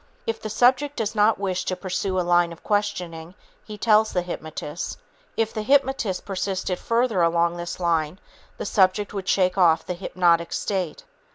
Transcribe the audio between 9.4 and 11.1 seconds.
off the hypnotic state.